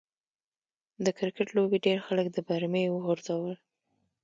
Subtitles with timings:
[1.05, 3.55] د کرکټ لوبې ډېر خلک د برمې و غورځول.